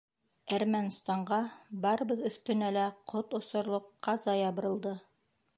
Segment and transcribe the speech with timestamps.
[0.55, 1.37] —...Әрмәнстанға,
[1.83, 4.99] барыбыҙ өҫтөнә лә ҡот осорлоҡ ҡаза ябырылды.